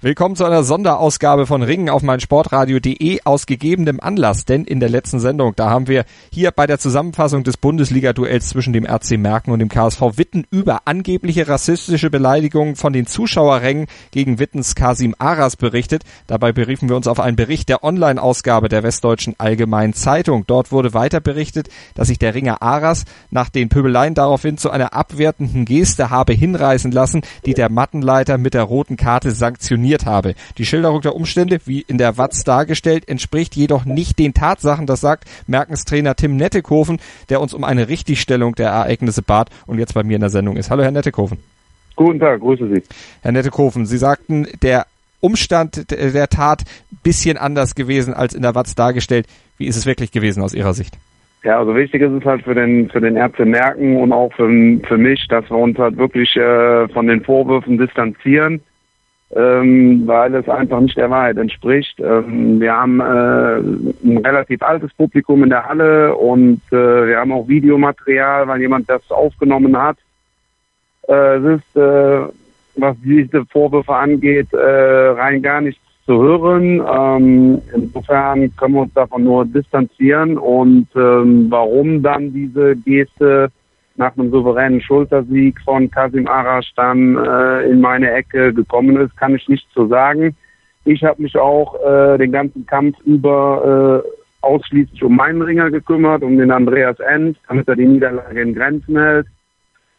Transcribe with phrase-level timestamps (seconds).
[0.00, 4.88] Willkommen zu einer Sonderausgabe von Ringen auf mein Sportradio.de aus gegebenem Anlass, denn in der
[4.88, 9.50] letzten Sendung, da haben wir hier bei der Zusammenfassung des Bundesliga-Duells zwischen dem RC Merken
[9.50, 15.56] und dem KSV Witten über angebliche rassistische Beleidigungen von den Zuschauerrängen gegen Wittens Kasim Aras
[15.56, 16.04] berichtet.
[16.28, 20.44] Dabei beriefen wir uns auf einen Bericht der Online-Ausgabe der Westdeutschen Allgemeinen Zeitung.
[20.46, 24.94] Dort wurde weiter berichtet, dass sich der Ringer Aras nach den Pöbeleien daraufhin zu einer
[24.94, 30.34] abwertenden Geste habe hinreißen lassen, die der Mattenleiter mit der roten Karte sanktioniert trainiert habe.
[30.58, 35.00] Die Schilderung der Umstände, wie in der Watz dargestellt, entspricht jedoch nicht den Tatsachen, das
[35.00, 36.98] sagt Merkens Trainer Tim Nettekoven,
[37.30, 40.56] der uns um eine Richtigstellung der Ereignisse bat und jetzt bei mir in der Sendung
[40.56, 40.70] ist.
[40.70, 41.38] Hallo Herr Nettekoven.
[41.96, 42.82] Guten Tag, grüße Sie.
[43.22, 44.86] Herr Nettekoven, Sie sagten, der
[45.20, 46.62] Umstand der Tat
[47.02, 49.26] bisschen anders gewesen als in der Watz dargestellt.
[49.56, 50.96] Wie ist es wirklich gewesen aus Ihrer Sicht?
[51.44, 54.48] Ja, also wichtig ist es halt für den für den Ärzte merken und auch für,
[54.86, 58.60] für mich, dass wir uns halt wirklich äh, von den Vorwürfen distanzieren
[59.34, 62.00] ähm, weil es einfach nicht der Wahrheit entspricht.
[62.00, 63.58] Ähm, wir haben äh,
[64.08, 68.88] ein relativ altes Publikum in der Halle und äh, wir haben auch Videomaterial, weil jemand
[68.88, 69.98] das aufgenommen hat.
[71.08, 72.20] Äh, es ist, äh,
[72.76, 76.80] was diese Vorwürfe angeht, äh, rein gar nichts zu hören.
[76.90, 83.50] Ähm, insofern können wir uns davon nur distanzieren und ähm, warum dann diese Geste
[83.98, 89.34] nach einem souveränen Schultersieg von Kasim Arash dann äh, in meine Ecke gekommen ist, kann
[89.34, 90.36] ich nicht so sagen.
[90.84, 94.08] Ich habe mich auch äh, den ganzen Kampf über äh,
[94.40, 98.96] ausschließlich um meinen Ringer gekümmert, um den Andreas End, damit er die Niederlage in Grenzen
[98.96, 99.26] hält.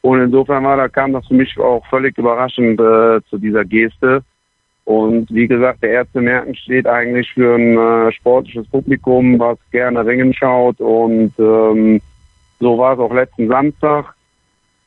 [0.00, 4.22] Und insofern war da kam das für mich auch völlig überraschend äh, zu dieser Geste.
[4.84, 10.06] Und wie gesagt, der Ärzte Merken steht eigentlich für ein äh, sportliches Publikum, was gerne
[10.06, 12.00] Ringen schaut und ähm,
[12.60, 14.14] so war es auch letzten Samstag.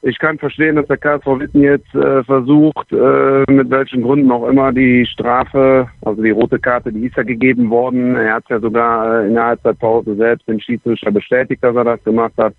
[0.00, 4.46] Ich kann verstehen, dass der KSV Witten jetzt äh, versucht, äh, mit welchen Gründen auch
[4.46, 8.14] immer die Strafe, also die rote Karte, die ist ja gegeben worden.
[8.14, 12.04] Er hat ja sogar äh, in der Halbzeitpause selbst den Schiedsrichter bestätigt, dass er das
[12.04, 12.54] gemacht hat,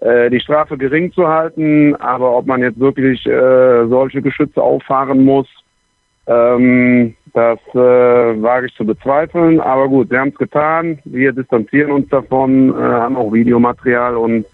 [0.00, 1.94] äh, die Strafe gering zu halten.
[1.96, 5.48] Aber ob man jetzt wirklich äh, solche Geschütze auffahren muss,
[6.26, 9.60] ähm, das äh, wage ich zu bezweifeln.
[9.60, 10.98] Aber gut, wir haben es getan.
[11.04, 14.44] Wir distanzieren uns davon, äh, haben auch Videomaterial und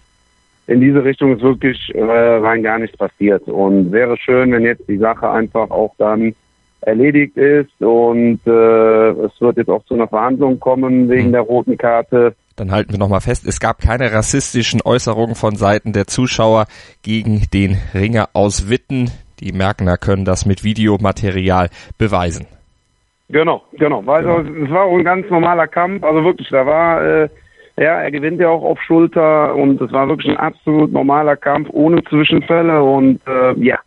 [0.67, 3.47] in diese Richtung ist wirklich äh, rein gar nichts passiert.
[3.47, 6.35] Und wäre schön, wenn jetzt die Sache einfach auch dann
[6.81, 11.31] erledigt ist und äh, es wird jetzt auch zu einer Verhandlung kommen wegen mhm.
[11.33, 12.35] der roten Karte.
[12.55, 16.67] Dann halten wir nochmal fest, es gab keine rassistischen Äußerungen von Seiten der Zuschauer
[17.01, 19.11] gegen den Ringer aus Witten.
[19.39, 22.47] Die Merkner können das mit Videomaterial beweisen.
[23.29, 24.03] Genau, genau.
[24.07, 24.65] Also genau.
[24.65, 26.03] es war auch ein ganz normaler Kampf.
[26.03, 27.29] Also wirklich, da war, äh,
[27.77, 31.69] ja, er gewinnt ja auch auf Schulter und es war wirklich ein absolut normaler Kampf
[31.71, 33.79] ohne Zwischenfälle und äh, ja,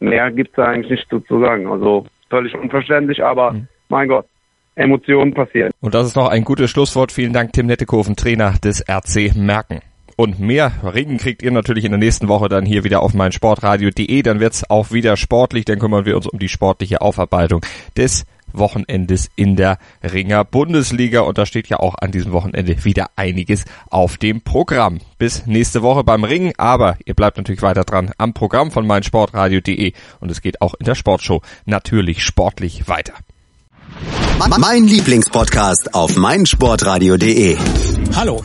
[0.00, 1.66] mehr gibt's da eigentlich nicht zu sagen.
[1.66, 3.68] Also völlig unverständlich, aber mhm.
[3.88, 4.26] mein Gott.
[4.74, 5.70] Emotionen passieren.
[5.82, 7.12] Und das ist noch ein gutes Schlusswort.
[7.12, 9.80] Vielen Dank, Tim Nettekoven, Trainer des RC Merken.
[10.22, 13.32] Und mehr Regen kriegt ihr natürlich in der nächsten Woche dann hier wieder auf mein
[13.32, 14.22] Sportradio.de.
[14.22, 15.64] Dann wird's auch wieder sportlich.
[15.64, 17.60] Dann kümmern wir uns um die sportliche Aufarbeitung
[17.96, 23.10] des Wochenendes in der Ringer Bundesliga und da steht ja auch an diesem Wochenende wieder
[23.16, 25.00] einiges auf dem Programm.
[25.18, 29.92] Bis nächste Woche beim Ringen, aber ihr bleibt natürlich weiter dran am Programm von meinsportradio.de
[30.20, 33.14] und es geht auch in der Sportshow natürlich sportlich weiter.
[34.60, 37.56] Mein Lieblingspodcast auf meinsportradio.de.
[38.14, 38.44] Hallo.